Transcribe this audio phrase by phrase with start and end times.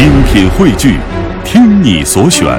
[0.00, 0.96] 精品汇聚，
[1.44, 2.58] 听你所选，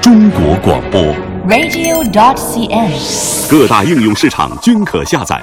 [0.00, 1.02] 中国广播。
[1.48, 3.50] radio.dot.cn，。
[3.50, 5.42] 各大应用市场均可下载。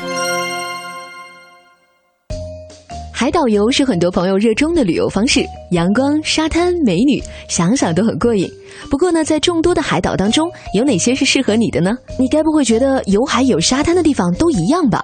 [3.13, 8.49] 海岛游是很多朋友热衷的旅游方式，阳光、沙滩、美女，想想都很过瘾。
[8.89, 11.97] 不过呢，在众多的海岛当中，有哪些是适合你的呢？
[12.19, 15.01] 你该不会觉得有海有沙滩的地方都一样吧？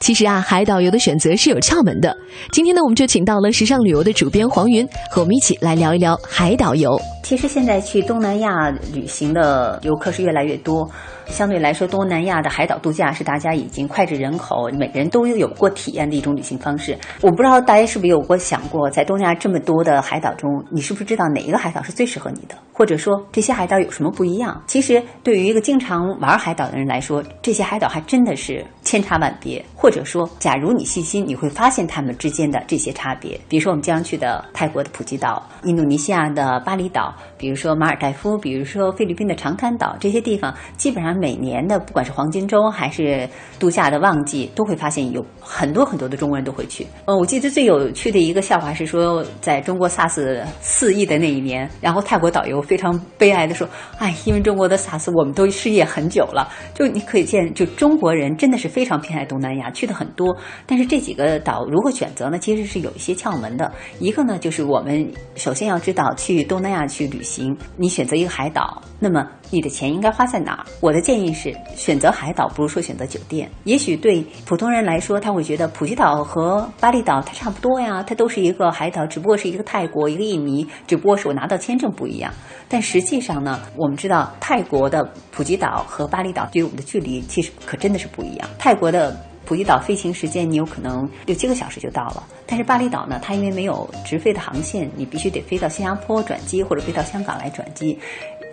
[0.00, 2.16] 其实啊，海岛游的选择是有窍门的。
[2.52, 6.98] 今天呢，我们就请到了时尚旅游的主编黄云，和我们一起来聊一聊海岛游。
[7.22, 10.88] 其实现在去东南亚旅行的游客是越来越多，
[11.26, 16.96] 相对来说，东南亚的海岛度假是大家已经脍炙人口，每个人都有过体验的一种旅行方式。
[17.20, 22.54] 我不知道大家是不是有过想过，在东南亚这么多的海岛中，你是不是知道哪一个海岛是最适合你的？
[22.72, 24.62] 或者说这些海岛有什么不一样？
[24.66, 29.64] 其实对于一个经常玩海岛的人来说，这些海岛还真的是千差万别。
[29.74, 33.38] 或者说，假如你细心，你会发现它们之间的这些差别。
[33.48, 46.86] 比如说我们经常去的泰国的普吉岛、印度尼西亚的巴厘岛，比如说马尔代夫，比如说菲律宾的长滩岛，这些地方基本上每年的不管是黄金周还是度假的旺季，都会发现有很多很多的中国人都会去。
[47.04, 60.36] 嗯，我记得最有趣的一个笑话是说，在中国 SARS 四亿的那一年，然后泰国导游非常悲哀的说：“哎，因为中国的 SARS 我们都失业很久了。”就你可以见，就中国人真的是非常偏爱东南亚，去的很多。
[60.66, 62.38] 但是这几个岛如何选择呢？
[62.38, 63.72] 其实是有一些窍门的。
[63.98, 70.64] 一个呢，就是我们首先要知道，去东南亚去旅行，你选择一个海岛，那么你的钱应该花在哪儿？
[70.80, 73.50] 我的建议是，选择海岛不如说选择酒店。
[73.64, 82.32] 也许对普通人来说，他会觉得普吉岛和巴厘岛它差不多呀，它都是一个海岛，只不过是一个泰国，一个印尼，只不过是我拿到签证不一样。
[82.68, 88.48] 但实际上呢，我们知道泰国的普吉岛和巴厘岛对于我们的距离其实可真的是不一样。
[88.58, 97.98] 泰国的普吉岛飞行时间你有可能六七个小时就到了，但是巴厘岛呢，它因为没有直飞的航线，你必须得飞到新加坡转机或者飞到香港来转机，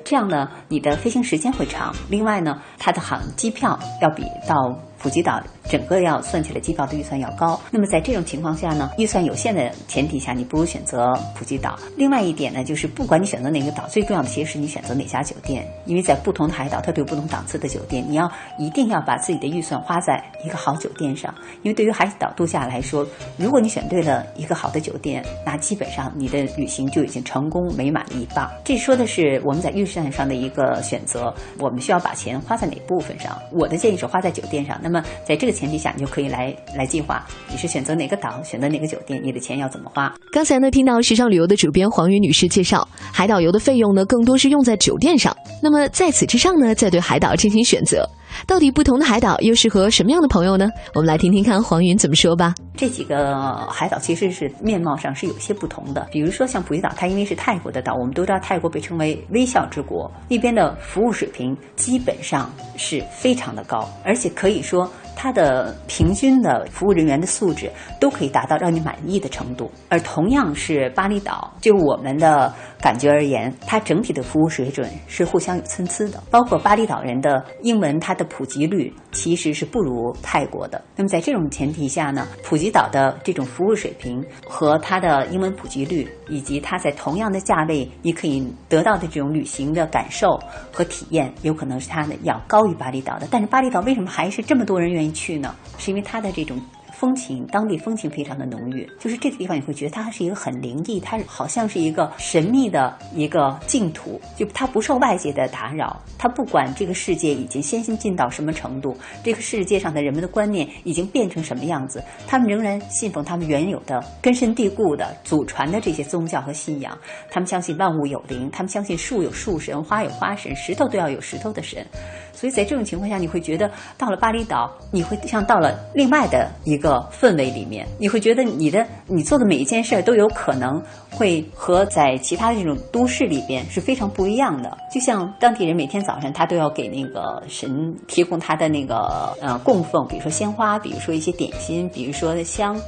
[0.04, 1.94] 这样呢，你的飞行时间会长。
[2.10, 7.60] 另外呢，它的航机票要比到普吉岛整个要算起来机票的预算要高。
[7.72, 11.78] 那么在这种情况下呢，预算有限的前提下，你不如选择普吉岛。
[11.98, 21.34] 另外一点呢，就是不管你选择哪个岛，最重要的其实是你选择哪家酒店，因为在不同的海岛，它都有不同档次的酒店，你要一定要把自己的预算花在一个好酒店上。
[21.64, 23.08] 因为对于海岛度假来说，
[23.38, 28.50] 如果你选对了一个好的酒店，那基本上你的旅行就已经成功美满了一半。
[28.64, 33.36] 这说的是我们在预算上的一个选择，我们需要把钱花在哪部分上？
[33.52, 34.80] 我的建议是花在酒店上。
[34.84, 40.14] 那那么在这个前提下，你就可以来来计划你是选择哪个岛，选择哪个酒店，你的钱要怎么花。
[40.34, 45.34] 刚才呢，听到时尚旅游的主编黄云女士介绍，海岛游的费用呢，更多是用在酒店上。
[45.64, 48.06] 那么在此之上呢，再对海岛进行选择。
[48.46, 50.70] 到底不同的海岛又适合什么样的朋友呢？
[50.94, 52.54] 我们来听听看黄云怎么说吧。
[52.76, 53.36] 这几个
[53.68, 64.92] 海岛其实是面貌上是有些不同的，比如说像普吉岛，它因为是泰国的岛，我们都知道泰国被称为微笑之国，那边的服务水平基本上是非常的高，而且可以说。
[65.16, 76.22] 它的平均的服务人员的素质都可以达到让你满意的程度，而同样是巴厘岛，就我们的感觉而言，它整体的服务水准是互相有参差的。
[76.30, 80.82] 包括巴厘岛人的英文，它的普及率其实是不如泰国的。
[80.96, 90.40] 那么在这种前提下呢，普吉岛的这种服务水平和它的英文普及率，以及它在同样的价位你可以得到的这种旅行的感受
[90.72, 93.28] 和体验，有可能是它的要高于巴厘岛的。
[93.30, 95.56] 但是巴厘岛为什么还是这么多人愿意去呢？
[95.80, 96.62] 是因为他的这种
[97.02, 98.88] 风情，当地风情非常的浓郁。
[99.00, 116.96] 就是这个地方，你会觉得它是一个很灵异，它好像是一个神秘的一个净土，就它不受外界的打扰，它不管这个世界已经先进到什么程度，这个世界上的人们的观念已经变成什么样子，他们仍然信奉他们原有的根深蒂固的祖传的这些宗教和信仰。
[117.32, 121.84] 他们相信万物有灵，他们相信树有树神，花有花神，石头都要有石头的神。
[122.32, 134.78] 所以在这种情况下，你会觉得到了巴厘岛，你会像到了另外的一个氛围里面，你会觉得你的你做的每一件事儿都有可能会和在其他的这种都市里边是非常不一样的。
[134.92, 142.80] 就像当地人每天早上他都要给那个神提供他的那个呃供奉，比如说鲜花，比如说一些点心，比如说香。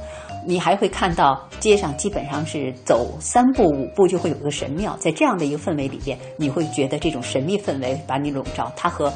[0.46, 9.10] 你还会看到街上基本上是走三步五步就会有一个神庙，在这样的一个氛围里边，你会觉得这种神秘氛围把你笼罩，它和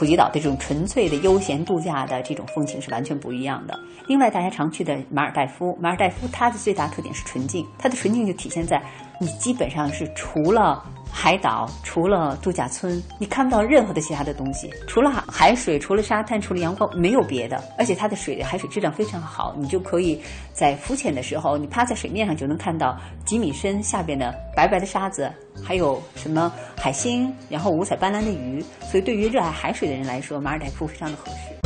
[0.00, 3.78] 普吉岛的这种纯粹的悠闲度假的这种风情是完全不一样的。
[4.06, 8.82] 另外，大家常去的马尔代夫，马尔代夫它的最大特点是纯净，它的纯净就体现在
[9.22, 10.82] 你基本上是除了
[11.12, 17.62] 海岛除了度假村，你看不到任何的其他的东西，除了海水，除了沙滩，除了阳光，没有别的。
[17.76, 20.18] 而且它的水海水质量非常好，你就可以
[20.54, 25.30] 在浮潜的时候，你趴在水面上就能看到几米深下边的白白的沙子，
[25.62, 28.64] 还有什么海星，然后五彩斑斓的鱼。
[28.90, 31.59] 所以对于热爱海水的人来说，马尔代夫非常的合适。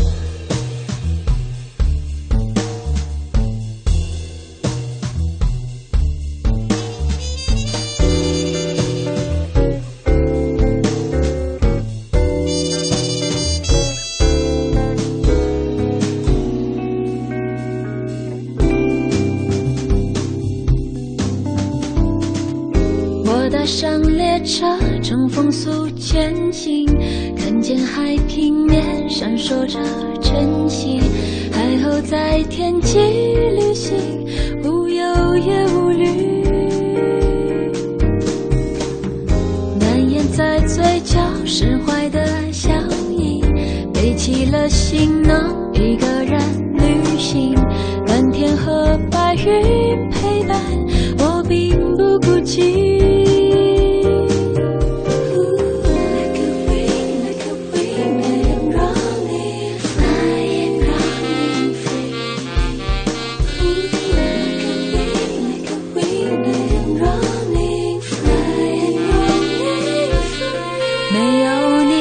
[24.45, 26.87] 车乘风速前行，
[27.35, 29.79] 看见海平面闪烁着
[30.21, 31.01] 晨曦，
[31.51, 33.97] 海鸥在天际旅行，
[34.63, 36.43] 无忧也无虑。
[39.81, 42.71] 难掩在嘴角释怀的笑
[43.11, 43.43] 意，
[43.95, 46.39] 背起了行囊，一个人
[46.75, 47.55] 旅行，
[48.07, 49.84] 蓝天和白云。